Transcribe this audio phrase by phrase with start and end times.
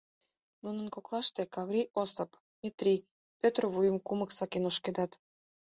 [0.63, 2.95] Нунын коклаште Каврий Осып, Метри,
[3.39, 5.11] Пӧтыр вуйым кумык сакен ошкедат.